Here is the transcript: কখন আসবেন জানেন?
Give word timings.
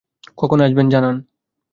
কখন 0.37 0.59
আসবেন 0.61 0.87
জানেন? 0.89 1.15